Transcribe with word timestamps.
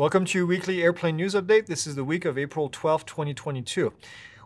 Welcome 0.00 0.24
to 0.24 0.38
your 0.38 0.46
weekly 0.46 0.82
airplane 0.82 1.16
news 1.16 1.34
update. 1.34 1.66
This 1.66 1.86
is 1.86 1.94
the 1.94 2.04
week 2.04 2.24
of 2.24 2.38
April 2.38 2.70
12, 2.70 3.04
2022. 3.04 3.92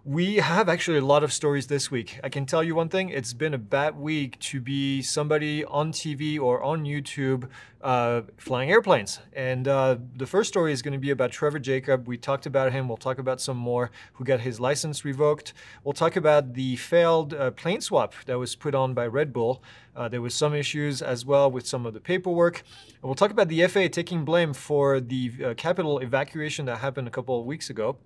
We 0.06 0.36
have 0.36 0.68
actually 0.68 0.98
a 0.98 1.04
lot 1.04 1.24
of 1.24 1.32
stories 1.32 1.68
this 1.68 1.90
week. 1.90 2.20
I 2.22 2.28
can 2.28 2.44
tell 2.44 2.62
you 2.62 2.74
one 2.74 2.90
thing 2.90 3.08
it's 3.08 3.32
been 3.32 3.54
a 3.54 3.58
bad 3.58 3.96
week 3.96 4.38
to 4.40 4.60
be 4.60 5.00
somebody 5.00 5.64
on 5.64 5.92
TV 5.92 6.38
or 6.38 6.62
on 6.62 6.84
YouTube 6.84 7.48
uh, 7.80 8.20
flying 8.36 8.70
airplanes. 8.70 9.20
And 9.32 9.66
uh, 9.66 9.96
the 10.14 10.26
first 10.26 10.48
story 10.48 10.74
is 10.74 10.82
going 10.82 10.92
to 10.92 10.98
be 10.98 11.08
about 11.08 11.30
Trevor 11.30 11.58
Jacob. 11.58 12.06
We 12.06 12.18
talked 12.18 12.44
about 12.44 12.70
him. 12.70 12.86
We'll 12.86 12.98
talk 12.98 13.16
about 13.18 13.40
some 13.40 13.56
more 13.56 13.90
who 14.12 14.24
got 14.24 14.40
his 14.40 14.60
license 14.60 15.06
revoked. 15.06 15.54
We'll 15.84 15.94
talk 15.94 16.16
about 16.16 16.52
the 16.52 16.76
failed 16.76 17.32
uh, 17.32 17.52
plane 17.52 17.80
swap 17.80 18.12
that 18.26 18.38
was 18.38 18.54
put 18.56 18.74
on 18.74 18.92
by 18.92 19.06
Red 19.06 19.32
Bull. 19.32 19.62
Uh, 19.96 20.08
there 20.08 20.20
was 20.20 20.34
some 20.34 20.52
issues 20.52 21.00
as 21.00 21.24
well 21.24 21.50
with 21.50 21.66
some 21.66 21.86
of 21.86 21.94
the 21.94 22.00
paperwork. 22.00 22.58
And 22.58 23.04
we'll 23.04 23.14
talk 23.14 23.30
about 23.30 23.48
the 23.48 23.66
FAA 23.66 23.88
taking 23.90 24.26
blame 24.26 24.52
for 24.52 25.00
the 25.00 25.32
uh, 25.42 25.54
capitol 25.54 25.98
evacuation 26.00 26.66
that 26.66 26.80
happened 26.80 27.08
a 27.08 27.10
couple 27.10 27.40
of 27.40 27.46
weeks 27.46 27.70
ago. 27.70 27.96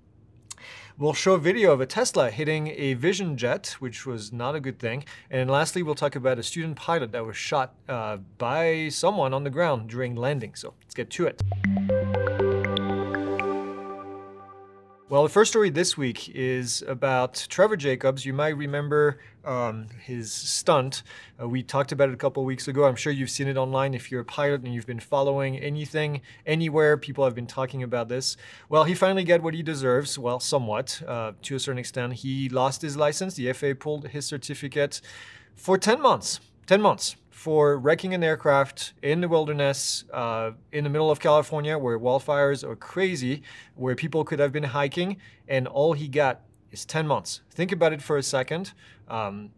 We'll 0.96 1.12
show 1.12 1.34
a 1.34 1.38
video 1.38 1.72
of 1.72 1.80
a 1.80 1.86
Tesla 1.86 2.30
hitting 2.30 2.68
a 2.68 2.94
Vision 2.94 3.36
jet, 3.36 3.76
which 3.78 4.04
was 4.04 4.32
not 4.32 4.54
a 4.54 4.60
good 4.60 4.78
thing. 4.78 5.04
And 5.30 5.50
lastly, 5.50 5.82
we'll 5.82 5.94
talk 5.94 6.16
about 6.16 6.38
a 6.38 6.42
student 6.42 6.76
pilot 6.76 7.12
that 7.12 7.24
was 7.24 7.36
shot 7.36 7.74
uh, 7.88 8.18
by 8.38 8.88
someone 8.88 9.32
on 9.32 9.44
the 9.44 9.50
ground 9.50 9.88
during 9.88 10.16
landing. 10.16 10.54
So 10.54 10.74
let's 10.80 10.94
get 10.94 11.10
to 11.10 11.26
it. 11.26 11.42
Well, 15.10 15.22
the 15.22 15.30
first 15.30 15.52
story 15.52 15.70
this 15.70 15.96
week 15.96 16.28
is 16.34 16.84
about 16.86 17.46
Trevor 17.48 17.76
Jacobs. 17.76 18.26
You 18.26 18.34
might 18.34 18.58
remember 18.58 19.20
um, 19.42 19.86
his 20.04 20.30
stunt. 20.30 21.02
Uh, 21.40 21.48
we 21.48 21.62
talked 21.62 21.92
about 21.92 22.10
it 22.10 22.12
a 22.12 22.18
couple 22.18 22.44
weeks 22.44 22.68
ago. 22.68 22.84
I'm 22.84 22.94
sure 22.94 23.10
you've 23.10 23.30
seen 23.30 23.48
it 23.48 23.56
online 23.56 23.94
if 23.94 24.12
you're 24.12 24.20
a 24.20 24.24
pilot 24.26 24.64
and 24.64 24.74
you've 24.74 24.86
been 24.86 25.00
following 25.00 25.56
anything, 25.60 26.20
anywhere. 26.44 26.98
People 26.98 27.24
have 27.24 27.34
been 27.34 27.46
talking 27.46 27.82
about 27.82 28.10
this. 28.10 28.36
Well, 28.68 28.84
he 28.84 28.94
finally 28.94 29.24
got 29.24 29.40
what 29.40 29.54
he 29.54 29.62
deserves. 29.62 30.18
Well, 30.18 30.40
somewhat, 30.40 31.00
uh, 31.08 31.32
to 31.40 31.56
a 31.56 31.58
certain 31.58 31.78
extent. 31.78 32.12
He 32.12 32.50
lost 32.50 32.82
his 32.82 32.94
license. 32.94 33.32
The 33.36 33.50
FAA 33.54 33.72
pulled 33.80 34.08
his 34.08 34.26
certificate 34.26 35.00
for 35.56 35.78
10 35.78 36.02
months. 36.02 36.40
10 36.68 36.82
months 36.82 37.16
for 37.30 37.78
wrecking 37.78 38.12
an 38.12 38.22
aircraft 38.22 38.92
in 39.02 39.22
the 39.22 39.28
wilderness 39.28 40.04
uh, 40.12 40.50
in 40.70 40.84
the 40.84 40.90
middle 40.90 41.10
of 41.10 41.18
California 41.18 41.78
where 41.78 41.98
wildfires 41.98 42.62
are 42.62 42.76
crazy, 42.76 43.42
where 43.74 43.96
people 43.96 44.22
could 44.22 44.38
have 44.38 44.52
been 44.52 44.64
hiking, 44.64 45.16
and 45.48 45.66
all 45.66 45.94
he 45.94 46.08
got 46.08 46.42
is 46.70 46.84
10 46.84 47.06
months. 47.06 47.40
Think 47.50 47.72
about 47.72 47.94
it 47.94 48.02
for 48.02 48.18
a 48.18 48.22
second. 48.22 48.74
Um, 49.08 49.48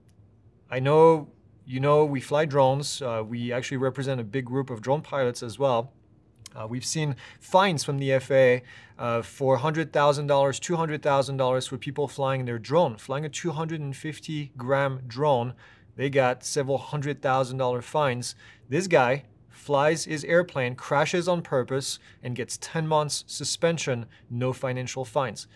I 0.70 0.78
know, 0.78 1.31
you 1.66 1.81
know, 1.81 2.05
we 2.05 2.20
fly 2.20 2.44
drones. 2.44 3.03
Uh, 3.03 3.25
we 3.27 3.53
actually 3.53 3.78
represent 3.78 4.20
a 4.20 4.25
big 4.25 4.44
group 4.44 4.70
of 4.70 4.81
drone 4.81 5.03
pilots 5.03 5.42
as 5.42 5.58
well. 5.58 5.92
Uh, 6.55 6.69
we've 6.69 6.84
seen 6.84 7.16
fines 7.41 7.83
from 7.83 7.98
the 7.98 8.19
FAA 8.20 8.64
uh, 9.03 9.22
for 9.22 9.58
$100,000, 9.58 9.91
$200,000 9.91 11.69
for 11.69 11.77
people 11.77 12.06
flying 12.06 12.44
their 12.44 12.58
drone, 12.58 12.97
flying 12.97 13.25
a 13.25 13.28
250 13.28 14.53
gram 14.56 15.00
drone 15.08 15.55
they 15.96 16.10
got 16.10 16.44
several 16.44 16.78
hundred 16.78 17.22
thousand 17.22 17.58
dollar 17.58 17.83
fines. 17.83 18.34
This 18.69 18.86
guy 18.86 19.24
flies 19.48 20.05
his 20.05 20.24
airplane, 20.24 20.74
crashes 20.74 21.28
on 21.28 21.42
purpose, 21.42 21.98
and 22.22 22.34
gets 22.34 22.58
10 22.58 22.86
months 22.86 23.24
suspension, 23.27 24.06
no 24.30 24.52
financial 24.52 25.05
fines. 25.05 25.47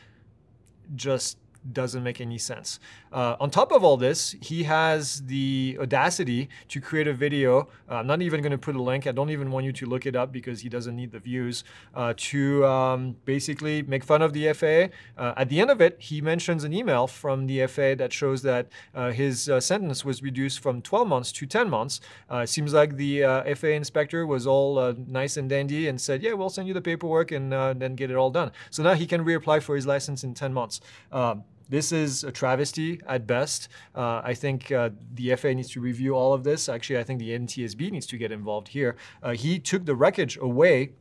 Just 0.95 1.39
doesn't 1.73 2.03
make 2.03 2.21
any 2.21 2.37
sense. 2.37 2.79
Uh, 3.15 3.37
on 3.39 3.49
top 3.49 3.71
of 3.71 3.85
all 3.85 3.97
this, 3.97 4.35
he 4.43 4.65
has 4.65 5.23
the 5.27 5.79
audacity 5.81 6.49
to 6.67 6.81
create 6.81 7.07
a 7.07 7.15
video. 7.15 7.69
Uh, 7.89 7.95
I'm 7.95 8.09
not 8.09 8.21
even 8.23 8.43
going 8.43 8.51
to 8.51 8.59
put 8.59 8.75
a 8.75 8.83
link. 8.83 9.07
I 9.07 9.13
don't 9.13 9.31
even 9.31 9.53
want 9.53 9.65
you 9.65 9.73
to 9.73 9.87
look 9.87 10.05
it 10.05 10.17
up 10.17 10.33
because 10.33 10.63
he 10.63 10.69
doesn't 10.69 10.97
need 10.97 11.13
the 11.13 11.21
views. 11.21 11.63
Uh, 11.95 12.13
to 12.17 12.67
um, 12.67 13.15
basically 13.25 13.83
make 13.83 14.03
fun 14.03 14.21
of 14.21 14.33
the 14.33 14.53
FAA. 14.53 14.93
Uh, 15.17 15.33
at 15.37 15.49
the 15.49 15.61
end 15.61 15.71
of 15.71 15.81
it, 15.81 15.97
he 16.01 16.21
mentions 16.21 16.65
an 16.65 16.73
email 16.73 17.07
from 17.07 17.47
the 17.47 17.65
FAA 17.69 17.95
that 17.95 18.13
shows 18.13 18.43
that 18.43 18.67
uh, 18.97 19.13
his 19.13 19.49
uh, 19.49 19.61
sentence 19.61 20.05
was 20.05 20.21
reduced 20.21 20.59
from 20.59 20.83
12 20.83 21.07
months 21.07 21.31
to 21.31 21.47
10 21.47 21.71
months. 21.71 22.01
it 22.33 22.49
seems 22.49 22.75
like 22.75 22.97
the 22.97 23.23
FAA 23.55 23.69
inspector 23.69 24.27
was 24.27 24.45
all 24.45 24.93
nice 25.07 25.37
and 25.37 25.49
dandy 25.49 25.87
and 25.87 26.01
said, 26.01 26.21
"Yeah, 26.21 26.33
we'll 26.33 26.51
send 26.51 26.67
you 26.67 26.75
the 26.75 26.83
paperwork 26.83 27.31
and 27.31 27.53
then 27.53 27.95
get 27.95 28.11
it 28.11 28.17
all 28.17 28.31
done." 28.31 28.51
So 28.71 28.83
now 28.83 28.95
he 28.95 29.07
can 29.07 29.25
reapply 29.25 29.63
for 29.63 29.77
his 29.77 29.87
license 29.87 30.25
in 30.25 30.35
10 30.35 30.53
months. 30.53 30.81
Um, 31.13 31.45
this 31.69 31.93
is 31.93 32.25
a 32.25 32.33
travesty 32.33 33.01
at 33.07 33.27
best. 33.27 33.69
Uh, 33.95 34.21
I 34.25 34.35
think 34.35 34.71
uh, 34.71 34.91
the 35.15 35.35
FAA 35.37 35.49
needs 35.49 35.71
to 35.71 35.81
review 35.81 36.15
all 36.15 36.33
of 36.33 36.45
this. 36.45 36.69
Actually, 36.69 36.99
I 36.99 37.05
think 37.05 37.21
the 37.21 37.31
NTSB 37.31 37.91
needs 37.91 38.07
to 38.07 38.19
get 38.19 38.33
involved 38.33 38.69
here. 38.69 38.97
Uh, 39.23 39.33
he 39.33 39.59
took 39.59 39.85
the 39.85 39.95
wreckage 39.95 40.37
away 40.37 40.93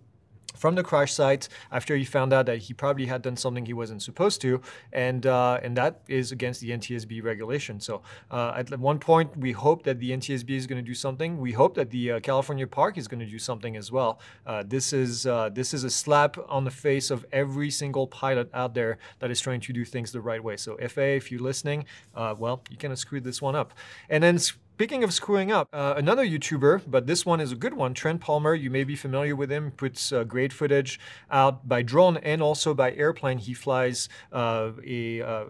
from 0.53 0.75
the 0.75 0.83
crash 0.83 1.13
site 1.13 1.49
after 1.71 1.95
he 1.95 2.05
found 2.05 2.33
out 2.33 2.45
that 2.45 2.57
he 2.59 2.73
probably 2.73 3.05
had 3.07 3.21
done 3.21 3.35
something 3.37 3.65
he 3.65 3.73
wasn't 3.73 4.01
supposed 4.01 4.41
to, 4.41 4.61
and 4.91 5.25
uh, 5.25 5.59
and 5.63 5.75
that 5.77 6.01
is 6.07 6.31
against 6.31 6.61
the 6.61 6.71
NTSB 6.71 7.23
regulation. 7.23 7.79
So 7.79 8.01
uh, 8.31 8.53
at 8.55 8.77
one 8.79 8.99
point, 8.99 9.35
we 9.37 9.51
hope 9.51 9.83
that 9.83 9.99
the 9.99 10.11
NTSB 10.11 10.51
is 10.51 10.67
going 10.67 10.83
to 10.83 10.87
do 10.87 10.93
something. 10.93 11.39
We 11.39 11.51
hope 11.51 11.75
that 11.75 11.89
the 11.89 12.13
uh, 12.13 12.19
California 12.19 12.67
Park 12.67 12.97
is 12.97 13.07
going 13.07 13.19
to 13.19 13.25
do 13.25 13.39
something 13.39 13.75
as 13.75 13.91
well. 13.91 14.19
Uh, 14.45 14.63
this 14.65 14.93
is 14.93 15.25
uh, 15.25 15.49
this 15.49 15.73
is 15.73 15.83
a 15.83 15.89
slap 15.89 16.37
on 16.49 16.63
the 16.63 16.71
face 16.71 17.11
of 17.11 17.25
every 17.31 17.69
single 17.69 18.07
pilot 18.07 18.49
out 18.53 18.73
there 18.73 18.97
that 19.19 19.31
is 19.31 19.39
trying 19.39 19.61
to 19.61 19.73
do 19.73 19.85
things 19.85 20.11
the 20.11 20.21
right 20.21 20.43
way. 20.43 20.57
So 20.57 20.77
FAA, 20.77 21.01
if 21.01 21.31
you're 21.31 21.41
listening, 21.41 21.85
uh, 22.15 22.35
well, 22.37 22.61
you 22.69 22.77
kind 22.77 22.91
of 22.91 22.99
screwed 22.99 23.23
this 23.23 23.41
one 23.41 23.55
up. 23.55 23.73
And 24.09 24.23
then 24.23 24.37
Speaking 24.75 25.03
of 25.03 25.13
screwing 25.13 25.51
up, 25.51 25.67
uh, 25.71 25.93
another 25.97 26.25
YouTuber, 26.25 26.81
but 26.87 27.05
this 27.05 27.27
one 27.27 27.39
is 27.39 27.51
a 27.51 27.55
good 27.55 27.75
one, 27.75 27.93
Trent 27.93 28.19
Palmer, 28.19 28.55
you 28.55 28.71
may 28.71 28.83
be 28.83 28.95
familiar 28.95 29.35
with 29.35 29.51
him, 29.51 29.69
puts 29.69 30.11
uh, 30.11 30.23
great 30.23 30.51
footage 30.51 30.99
out 31.29 31.69
by 31.69 31.83
drone 31.83 32.17
and 32.17 32.41
also 32.41 32.73
by 32.73 32.91
airplane. 32.93 33.37
He 33.37 33.53
flies 33.53 34.09
uh, 34.31 34.71
a 34.83 35.21
uh, 35.21 35.45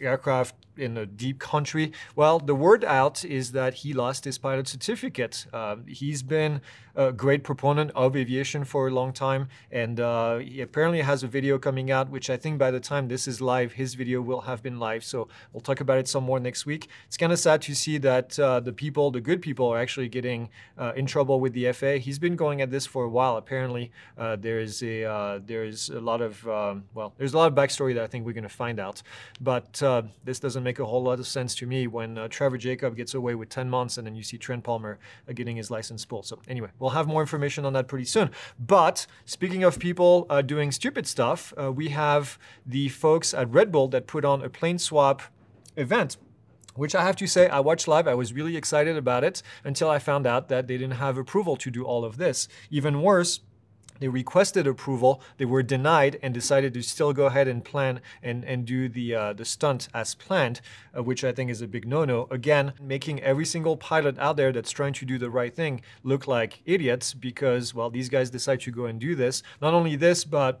aircraft 0.00 0.54
in 0.76 0.96
a 0.96 1.04
deep 1.04 1.38
country. 1.38 1.92
Well, 2.16 2.38
the 2.38 2.54
word 2.54 2.84
out 2.84 3.24
is 3.24 3.52
that 3.52 3.74
he 3.74 3.92
lost 3.92 4.24
his 4.24 4.38
pilot 4.38 4.68
certificate. 4.68 5.46
Uh, 5.52 5.76
he's 5.86 6.22
been 6.22 6.60
a 6.94 7.12
great 7.12 7.44
proponent 7.44 7.90
of 7.94 8.16
aviation 8.16 8.64
for 8.64 8.88
a 8.88 8.90
long 8.90 9.12
time, 9.12 9.48
and 9.70 10.00
uh, 10.00 10.38
he 10.38 10.60
apparently 10.60 11.00
has 11.00 11.22
a 11.22 11.26
video 11.26 11.58
coming 11.58 11.90
out, 11.90 12.10
which 12.10 12.30
I 12.30 12.36
think 12.36 12.58
by 12.58 12.70
the 12.70 12.80
time 12.80 13.08
this 13.08 13.26
is 13.26 13.40
live, 13.40 13.72
his 13.72 13.94
video 13.94 14.20
will 14.20 14.42
have 14.42 14.62
been 14.62 14.78
live. 14.78 15.04
So 15.04 15.28
we'll 15.52 15.60
talk 15.60 15.80
about 15.80 15.98
it 15.98 16.08
some 16.08 16.24
more 16.24 16.40
next 16.40 16.64
week. 16.66 16.88
It's 17.06 17.16
kind 17.16 17.32
of 17.32 17.38
sad 17.38 17.62
to 17.62 17.74
see 17.74 17.98
that 17.98 18.38
uh, 18.52 18.60
the 18.60 18.72
people, 18.72 19.10
the 19.10 19.20
good 19.20 19.40
people, 19.42 19.66
are 19.68 19.78
actually 19.78 20.08
getting 20.08 20.48
uh, 20.78 20.92
in 20.96 21.06
trouble 21.06 21.40
with 21.40 21.52
the 21.52 21.72
FAA. 21.72 21.98
He's 22.08 22.18
been 22.18 22.36
going 22.36 22.60
at 22.60 22.70
this 22.70 22.86
for 22.86 23.04
a 23.04 23.10
while. 23.10 23.36
Apparently, 23.36 23.90
uh, 24.18 24.36
there 24.36 24.60
is 24.60 24.82
a 24.82 25.04
uh, 25.04 25.40
there 25.44 25.64
is 25.64 25.88
a 25.88 26.00
lot 26.00 26.20
of 26.20 26.46
um, 26.48 26.84
well, 26.94 27.14
there's 27.18 27.34
a 27.34 27.38
lot 27.38 27.48
of 27.50 27.54
backstory 27.54 27.94
that 27.94 28.02
I 28.02 28.06
think 28.06 28.24
we're 28.26 28.32
going 28.40 28.42
to 28.54 28.58
find 28.64 28.78
out, 28.78 29.02
but 29.40 29.82
this 30.24 30.38
doesn't 30.40 30.62
make 30.62 30.78
a 30.78 30.84
whole 30.84 31.02
lot 31.02 31.18
of 31.18 31.26
sense 31.26 31.54
to 31.56 31.66
me 31.66 31.86
when 31.86 32.18
uh, 32.18 32.28
Trevor 32.28 32.58
Jacob 32.58 32.96
gets 32.96 33.14
away 33.14 33.34
with 33.34 33.48
10 33.48 33.68
months 33.68 33.98
and 33.98 34.06
then 34.06 34.14
you 34.14 34.22
see 34.22 34.38
Trent 34.38 34.64
Palmer 34.64 34.98
uh, 35.28 35.32
getting 35.32 35.56
his 35.56 35.70
license 35.70 36.04
pulled. 36.04 36.26
So, 36.26 36.38
anyway, 36.48 36.70
we'll 36.78 36.90
have 36.90 37.06
more 37.06 37.20
information 37.20 37.64
on 37.64 37.72
that 37.72 37.88
pretty 37.88 38.04
soon. 38.04 38.30
But 38.58 39.06
speaking 39.24 39.64
of 39.64 39.78
people 39.78 40.26
uh, 40.30 40.42
doing 40.42 40.72
stupid 40.72 41.06
stuff, 41.06 41.52
uh, 41.60 41.72
we 41.72 41.88
have 41.88 42.38
the 42.66 42.88
folks 42.88 43.34
at 43.34 43.50
Red 43.50 43.72
Bull 43.72 43.88
that 43.88 44.06
put 44.06 44.24
on 44.24 44.42
a 44.42 44.48
plane 44.48 44.78
swap 44.78 45.22
event 45.76 46.16
which 46.74 46.94
I 46.94 47.02
have 47.02 47.16
to 47.16 47.26
say, 47.26 47.48
I 47.48 47.60
watched 47.60 47.88
live. 47.88 48.08
I 48.08 48.14
was 48.14 48.32
really 48.32 48.56
excited 48.56 48.96
about 48.96 49.24
it 49.24 49.42
until 49.64 49.90
I 49.90 49.98
found 49.98 50.26
out 50.26 50.48
that 50.48 50.66
they 50.66 50.78
didn't 50.78 50.96
have 50.96 51.18
approval 51.18 51.56
to 51.56 51.70
do 51.70 51.84
all 51.84 52.04
of 52.04 52.16
this. 52.16 52.48
Even 52.70 53.02
worse, 53.02 53.40
they 54.02 54.08
requested 54.08 54.66
approval, 54.66 55.22
they 55.36 55.44
were 55.44 55.62
denied, 55.62 56.18
and 56.24 56.34
decided 56.34 56.74
to 56.74 56.82
still 56.82 57.12
go 57.12 57.26
ahead 57.26 57.46
and 57.46 57.64
plan 57.64 58.00
and, 58.20 58.44
and 58.44 58.66
do 58.66 58.88
the, 58.88 59.14
uh, 59.14 59.32
the 59.32 59.44
stunt 59.44 59.88
as 59.94 60.16
planned, 60.16 60.60
uh, 60.96 61.04
which 61.04 61.22
I 61.22 61.30
think 61.30 61.52
is 61.52 61.62
a 61.62 61.68
big 61.68 61.86
no 61.86 62.04
no. 62.04 62.26
Again, 62.28 62.72
making 62.80 63.22
every 63.22 63.44
single 63.44 63.76
pilot 63.76 64.18
out 64.18 64.36
there 64.36 64.50
that's 64.50 64.72
trying 64.72 64.94
to 64.94 65.04
do 65.04 65.18
the 65.18 65.30
right 65.30 65.54
thing 65.54 65.82
look 66.02 66.26
like 66.26 66.62
idiots 66.64 67.14
because, 67.14 67.74
well, 67.74 67.90
these 67.90 68.08
guys 68.08 68.28
decide 68.28 68.60
to 68.62 68.72
go 68.72 68.86
and 68.86 68.98
do 68.98 69.14
this. 69.14 69.40
Not 69.60 69.72
only 69.72 69.94
this, 69.94 70.24
but 70.24 70.60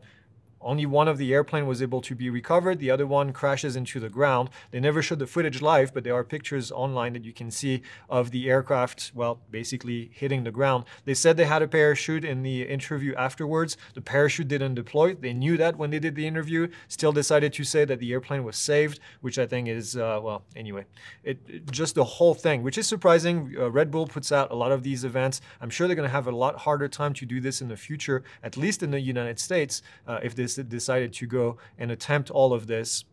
only 0.62 0.86
one 0.86 1.08
of 1.08 1.18
the 1.18 1.32
airplane 1.32 1.66
was 1.66 1.82
able 1.82 2.00
to 2.02 2.14
be 2.14 2.30
recovered. 2.30 2.78
The 2.78 2.90
other 2.90 3.06
one 3.06 3.32
crashes 3.32 3.76
into 3.76 4.00
the 4.00 4.08
ground. 4.08 4.50
They 4.70 4.80
never 4.80 5.02
showed 5.02 5.18
the 5.18 5.26
footage 5.26 5.60
live, 5.60 5.92
but 5.92 6.04
there 6.04 6.14
are 6.14 6.24
pictures 6.24 6.70
online 6.70 7.12
that 7.14 7.24
you 7.24 7.32
can 7.32 7.50
see 7.50 7.82
of 8.08 8.30
the 8.30 8.48
aircraft, 8.48 9.12
well, 9.14 9.40
basically 9.50 10.10
hitting 10.14 10.44
the 10.44 10.50
ground. 10.50 10.84
They 11.04 11.14
said 11.14 11.36
they 11.36 11.44
had 11.44 11.62
a 11.62 11.68
parachute 11.68 12.24
in 12.24 12.42
the 12.42 12.62
interview 12.62 13.14
afterwards. 13.14 13.76
The 13.94 14.00
parachute 14.00 14.48
didn't 14.48 14.74
deploy. 14.74 15.14
They 15.14 15.32
knew 15.32 15.56
that 15.56 15.76
when 15.76 15.90
they 15.90 15.98
did 15.98 16.14
the 16.14 16.26
interview, 16.26 16.68
still 16.88 17.12
decided 17.12 17.52
to 17.54 17.64
say 17.64 17.84
that 17.84 17.98
the 17.98 18.12
airplane 18.12 18.44
was 18.44 18.56
saved, 18.56 19.00
which 19.20 19.38
I 19.38 19.46
think 19.46 19.68
is, 19.68 19.96
uh, 19.96 20.20
well, 20.22 20.44
anyway, 20.56 20.86
it, 21.24 21.38
it, 21.48 21.70
just 21.70 21.94
the 21.94 22.04
whole 22.04 22.34
thing, 22.34 22.62
which 22.62 22.78
is 22.78 22.86
surprising. 22.86 23.54
Uh, 23.58 23.70
Red 23.70 23.90
Bull 23.90 24.06
puts 24.06 24.32
out 24.32 24.50
a 24.50 24.54
lot 24.54 24.72
of 24.72 24.82
these 24.82 25.04
events. 25.04 25.40
I'm 25.60 25.70
sure 25.70 25.86
they're 25.86 25.96
going 25.96 26.08
to 26.08 26.12
have 26.12 26.26
a 26.26 26.36
lot 26.36 26.56
harder 26.58 26.88
time 26.88 27.14
to 27.14 27.26
do 27.26 27.40
this 27.40 27.60
in 27.60 27.68
the 27.68 27.76
future, 27.76 28.22
at 28.42 28.56
least 28.56 28.82
in 28.82 28.90
the 28.90 29.00
United 29.00 29.38
States, 29.38 29.82
uh, 30.06 30.20
if 30.22 30.34
this 30.34 30.51
decided 30.56 31.12
to 31.14 31.26
go 31.26 31.56
and 31.78 31.90
attempt 31.90 32.30
all 32.30 32.52
of 32.52 32.66
this 32.66 33.04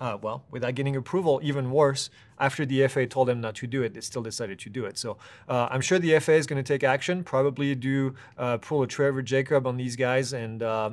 uh, 0.00 0.16
well, 0.20 0.44
without 0.50 0.74
getting 0.74 0.96
approval, 0.96 1.40
even 1.42 1.70
worse, 1.70 2.10
after 2.38 2.64
the 2.64 2.86
FAA 2.86 3.06
told 3.06 3.28
them 3.28 3.40
not 3.40 3.54
to 3.56 3.66
do 3.66 3.82
it, 3.82 3.94
they 3.94 4.00
still 4.00 4.22
decided 4.22 4.58
to 4.60 4.70
do 4.70 4.84
it. 4.84 4.96
So 4.96 5.16
uh, 5.48 5.68
I'm 5.70 5.80
sure 5.80 5.98
the 5.98 6.18
FAA 6.20 6.32
is 6.32 6.46
going 6.46 6.62
to 6.62 6.66
take 6.72 6.84
action, 6.84 7.24
probably 7.24 7.74
do 7.74 8.14
uh, 8.36 8.58
pull 8.58 8.82
a 8.82 8.86
Trevor 8.86 9.22
Jacob 9.22 9.66
on 9.66 9.76
these 9.76 9.96
guys 9.96 10.32
and. 10.32 10.62
Uh, 10.62 10.90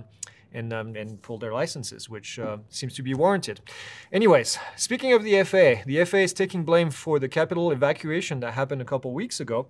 and, 0.54 0.72
um, 0.72 0.96
and 0.96 1.22
pull 1.22 1.38
their 1.38 1.52
licenses, 1.52 2.08
which 2.08 2.40
uh, 2.40 2.56
seems 2.70 2.94
to 2.94 3.04
be 3.04 3.14
warranted. 3.14 3.60
Anyways, 4.14 4.58
speaking 4.78 5.12
of 5.12 5.22
the 5.22 5.44
FAA, 5.44 5.84
the 5.86 6.06
FAA 6.06 6.20
is 6.20 6.32
taking 6.32 6.64
blame 6.64 6.92
for 6.92 7.20
the 7.20 7.28
capitol 7.28 7.72
evacuation 7.72 8.40
that 8.40 8.54
happened 8.54 8.82
a 8.82 8.86
couple 8.86 9.12
weeks 9.12 9.42
ago 9.42 9.68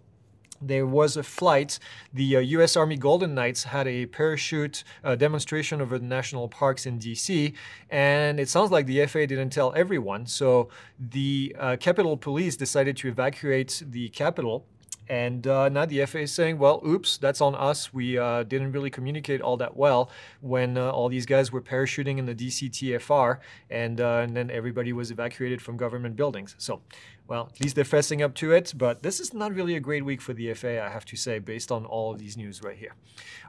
there 0.62 0.86
was 0.86 1.18
a 1.18 1.24
flight. 1.24 1.80
The 2.14 2.38
uh, 2.38 2.40
U.S. 2.40 2.76
Army 2.76 2.98
Golden 2.98 3.36
Knights 3.36 3.64
had 3.66 3.88
a 3.88 4.06
parachute 4.06 4.84
uh, 5.04 5.16
demonstration 5.16 5.82
over 5.82 5.98
the 5.98 6.06
Nationals 6.06 6.50
Park 6.52 6.86
in 6.86 6.98
D.C., 6.98 7.54
and 7.90 8.40
it 8.40 8.50
sounds 8.50 8.72
like 8.72 8.86
the 8.86 9.06
FAA 9.06 9.20
didn't 9.20 9.52
tell 9.52 9.72
everyone. 9.76 10.26
So 10.26 10.70
the 11.00 11.56
uh, 11.58 11.78
Capitol 11.80 12.18
Police 12.18 12.58
decided 12.58 12.98
to 12.98 13.08
evacuate 13.08 13.84
the 13.86 14.10
Capitol 14.10 14.66
and 15.08 15.46
uh, 15.46 15.70
now 15.70 15.86
the 15.86 16.06
FAA 16.06 16.20
is 16.20 16.32
saying, 16.32 16.58
well, 16.58 16.82
oops, 16.86 17.18
that's 17.18 17.42
on 17.42 17.54
us. 17.56 17.94
We 17.94 18.18
uh, 18.18 18.44
didn't 18.44 18.72
really 18.72 18.90
communicate 18.90 19.42
all 19.42 19.58
that 19.58 19.78
well 19.78 20.10
when 20.42 20.78
uh, 20.78 20.90
all 20.90 21.10
these 21.10 21.26
guys 21.26 21.52
were 21.52 21.62
parachuting 21.62 22.18
in 22.18 22.26
the 22.26 22.34
DCTFR, 22.34 23.40
and, 23.70 24.02
uh, 24.02 24.22
and 24.24 24.36
then 24.36 24.50
everybody 24.50 24.94
was 24.94 25.12
evacuated 25.12 25.62
from 25.62 25.78
government 25.78 26.16
buildings. 26.16 26.56
So 26.58 26.82
well, 27.28 27.50
at 27.52 27.60
least 27.60 27.76
they're 27.76 27.84
fessing 27.84 28.24
up 28.24 28.36
to 28.36 28.52
it, 28.52 28.74
but 28.78 29.02
this 29.02 29.20
is 29.20 29.34
not 29.34 29.54
really 29.54 29.76
a 29.76 29.80
great 29.80 30.06
week 30.06 30.22
for 30.22 30.34
the 30.34 30.54
FA, 30.54 30.84
I 30.84 30.90
have 30.90 31.06
to 31.06 31.16
say, 31.16 31.40
based 31.40 31.72
on 31.72 31.86
all 31.86 32.12
of 32.12 32.20
these 32.20 32.38
news 32.38 32.62
right 32.62 32.78
here. 32.78 32.94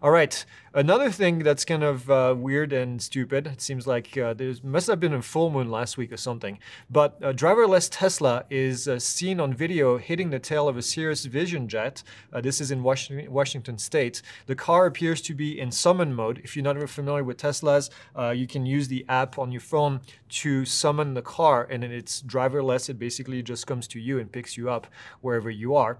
All 0.02 0.10
right, 0.10 0.44
another 0.72 1.10
thing 1.10 1.40
that's 1.40 1.64
kind 1.64 1.82
of 1.82 2.10
uh, 2.10 2.34
weird 2.36 2.72
and 2.72 3.02
stupid, 3.02 3.46
it 3.46 3.60
seems 3.60 3.86
like 3.86 4.16
uh, 4.16 4.32
there 4.32 4.54
must 4.62 4.86
have 4.86 4.98
been 4.98 5.12
a 5.12 5.20
full 5.20 5.50
moon 5.50 5.70
last 5.70 5.98
week 5.98 6.10
or 6.10 6.16
something, 6.16 6.58
but 6.90 7.18
a 7.20 7.34
driverless 7.34 7.88
Tesla 7.90 8.44
is 8.48 8.88
uh, 8.88 8.98
seen 8.98 9.40
on 9.40 9.52
video 9.52 9.98
hitting 9.98 10.30
the 10.30 10.38
tail 10.38 10.68
of 10.68 10.76
a 10.78 10.82
Cirrus 10.82 11.26
Vision 11.26 11.68
jet. 11.68 12.02
Uh, 12.32 12.40
this 12.40 12.60
is 12.60 12.70
in 12.70 12.82
Washington, 12.82 13.30
Washington 13.30 13.76
state. 13.76 14.22
The 14.46 14.54
car 14.54 14.86
appears 14.86 15.20
to 15.22 15.34
be 15.34 15.60
in 15.60 15.70
summon 15.70 16.14
mode. 16.14 16.40
If 16.44 16.56
you're 16.56 16.62
not 16.62 16.76
familiar 16.88 17.24
with 17.24 17.36
Teslas, 17.36 17.90
uh, 18.16 18.30
you 18.30 18.46
can 18.46 18.64
use 18.64 18.88
the 18.88 19.04
app 19.08 19.38
on 19.38 19.52
your 19.52 19.60
phone 19.60 20.00
to 20.28 20.64
summon 20.64 21.14
the 21.14 21.22
car, 21.22 21.66
and 21.70 21.84
it's 21.84 22.22
driverless. 22.22 22.88
It 22.88 22.98
basically 22.98 23.42
just 23.42 23.65
comes 23.66 23.86
to 23.88 24.00
you 24.00 24.18
and 24.18 24.30
picks 24.32 24.56
you 24.56 24.70
up 24.70 24.86
wherever 25.20 25.50
you 25.50 25.74
are. 25.74 25.98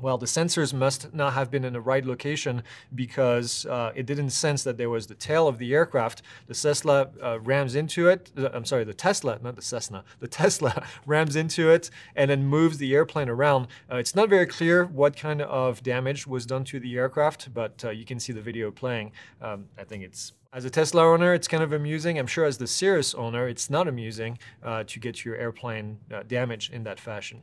Well, 0.00 0.18
the 0.18 0.26
sensors 0.26 0.74
must 0.74 1.14
not 1.14 1.34
have 1.34 1.50
been 1.50 1.64
in 1.64 1.72
the 1.72 1.80
right 1.80 2.04
location 2.04 2.62
because 2.94 3.64
uh, 3.66 3.92
it 3.94 4.06
didn't 4.06 4.30
sense 4.30 4.64
that 4.64 4.76
there 4.76 4.90
was 4.90 5.06
the 5.06 5.14
tail 5.14 5.46
of 5.46 5.58
the 5.58 5.72
aircraft. 5.72 6.22
The 6.46 6.54
Tesla 6.54 7.10
uh, 7.22 7.38
rams 7.40 7.74
into 7.74 8.08
it. 8.08 8.32
Uh, 8.36 8.48
I'm 8.52 8.64
sorry, 8.64 8.84
the 8.84 8.94
Tesla, 8.94 9.38
not 9.42 9.56
the 9.56 9.62
Cessna. 9.62 10.04
The 10.24 10.28
Tesla 10.28 10.86
rams 11.06 11.36
into 11.36 11.70
it 11.70 11.90
and 12.16 12.30
then 12.30 12.46
moves 12.46 12.78
the 12.78 12.94
airplane 12.94 13.28
around. 13.28 13.68
Uh, 13.90 13.96
it's 13.96 14.14
not 14.14 14.30
very 14.30 14.46
clear 14.46 14.84
what 14.84 15.16
kind 15.16 15.42
of 15.42 15.82
damage 15.82 16.26
was 16.26 16.46
done 16.46 16.64
to 16.64 16.80
the 16.80 16.96
aircraft, 16.96 17.52
but 17.52 17.84
uh, 17.84 17.90
you 17.90 18.04
can 18.04 18.18
see 18.18 18.32
the 18.32 18.40
video 18.40 18.70
playing. 18.70 19.12
Um, 19.42 19.66
I 19.78 19.84
think 19.84 20.02
it's 20.02 20.32
as 20.52 20.64
a 20.64 20.70
Tesla 20.70 21.02
owner, 21.02 21.34
it's 21.34 21.48
kind 21.48 21.62
of 21.62 21.72
amusing. 21.72 22.18
I'm 22.18 22.26
sure 22.26 22.44
as 22.44 22.58
the 22.58 22.66
Cirrus 22.66 23.12
owner, 23.14 23.48
it's 23.48 23.68
not 23.68 23.88
amusing 23.88 24.38
uh, 24.62 24.84
to 24.84 25.00
get 25.00 25.24
your 25.24 25.36
airplane 25.36 25.98
damaged 26.28 26.72
in 26.72 26.84
that 26.84 27.00
fashion. 27.00 27.42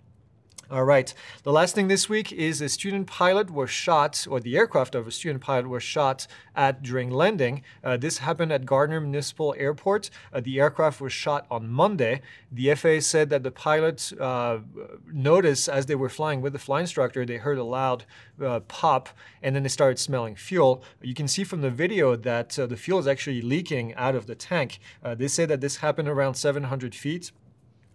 All 0.69 0.85
right. 0.85 1.13
The 1.43 1.51
last 1.51 1.75
thing 1.75 1.89
this 1.89 2.07
week 2.07 2.31
is 2.31 2.61
a 2.61 2.69
student 2.69 3.07
pilot 3.07 3.51
was 3.51 3.69
shot, 3.69 4.25
or 4.29 4.39
the 4.39 4.55
aircraft 4.57 4.95
of 4.95 5.05
a 5.05 5.11
student 5.11 5.43
pilot 5.43 5.67
was 5.67 5.83
shot 5.83 6.27
at 6.55 6.81
during 6.81 7.09
landing. 7.09 7.63
Uh, 7.83 7.97
this 7.97 8.19
happened 8.19 8.53
at 8.53 8.65
Gardner 8.65 9.01
Municipal 9.01 9.53
Airport. 9.57 10.09
Uh, 10.31 10.39
the 10.39 10.61
aircraft 10.61 11.01
was 11.01 11.11
shot 11.11 11.45
on 11.51 11.69
Monday. 11.69 12.21
The 12.51 12.73
FAA 12.75 13.01
said 13.01 13.29
that 13.31 13.43
the 13.43 13.51
pilots 13.51 14.13
uh, 14.13 14.59
noticed 15.11 15.67
as 15.67 15.87
they 15.87 15.95
were 15.95 16.07
flying 16.07 16.39
with 16.39 16.53
the 16.53 16.59
flight 16.59 16.81
instructor, 16.81 17.25
they 17.25 17.37
heard 17.37 17.57
a 17.57 17.65
loud 17.65 18.05
uh, 18.41 18.61
pop, 18.61 19.09
and 19.43 19.53
then 19.53 19.63
they 19.63 19.69
started 19.69 19.99
smelling 19.99 20.35
fuel. 20.35 20.83
You 21.01 21.13
can 21.13 21.27
see 21.27 21.43
from 21.43 21.61
the 21.61 21.69
video 21.69 22.15
that 22.15 22.57
uh, 22.57 22.65
the 22.65 22.77
fuel 22.77 22.99
is 22.99 23.07
actually 23.07 23.41
leaking 23.41 23.93
out 23.95 24.15
of 24.15 24.25
the 24.25 24.35
tank. 24.35 24.79
Uh, 25.03 25.15
they 25.15 25.27
say 25.27 25.45
that 25.45 25.59
this 25.59 25.77
happened 25.77 26.07
around 26.07 26.35
700 26.35 26.95
feet 26.95 27.31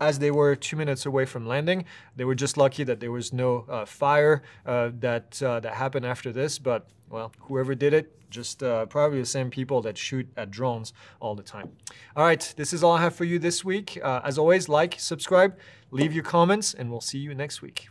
as 0.00 0.18
they 0.18 0.30
were 0.30 0.54
two 0.54 0.76
minutes 0.76 1.06
away 1.06 1.24
from 1.24 1.46
landing. 1.46 1.84
They 2.16 2.24
were 2.24 2.34
just 2.34 2.56
lucky 2.56 2.84
that 2.84 3.00
there 3.00 3.12
was 3.12 3.32
no 3.32 3.64
uh, 3.68 3.84
fire 3.84 4.42
uh, 4.64 4.90
that 5.00 5.42
uh, 5.42 5.60
that 5.60 5.74
happened 5.74 6.06
after 6.06 6.32
this. 6.32 6.58
But 6.58 6.86
well, 7.08 7.32
whoever 7.40 7.74
did 7.74 7.94
it, 7.94 8.12
just 8.30 8.62
uh, 8.62 8.86
probably 8.86 9.20
the 9.20 9.26
same 9.26 9.50
people 9.50 9.80
that 9.82 9.96
shoot 9.96 10.28
at 10.36 10.50
drones 10.50 10.92
all 11.20 11.34
the 11.34 11.42
time. 11.42 11.70
All 12.16 12.24
right, 12.24 12.52
this 12.56 12.72
is 12.72 12.82
all 12.82 12.92
I 12.92 13.00
have 13.00 13.14
for 13.14 13.24
you 13.24 13.38
this 13.38 13.64
week. 13.64 13.98
Uh, 14.02 14.20
as 14.24 14.38
always, 14.38 14.68
like, 14.68 14.96
subscribe, 14.98 15.56
leave 15.90 16.12
your 16.12 16.24
comments, 16.24 16.74
and 16.74 16.90
we'll 16.90 17.00
see 17.00 17.18
you 17.18 17.34
next 17.34 17.62
week. 17.62 17.88